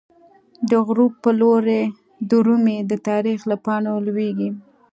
[0.71, 1.81] دغروب په لوری
[2.29, 4.49] درومی، د تاریخ له پاڼو لویږی